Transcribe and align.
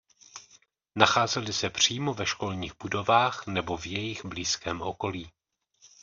Nacházely 0.95 1.53
se 1.53 1.69
přímo 1.69 2.13
ve 2.13 2.25
školních 2.25 2.71
budovách 2.83 3.47
nebo 3.47 3.77
v 3.77 3.85
jejich 3.85 4.25
blízkém 4.25 4.81
okolí. 4.81 5.31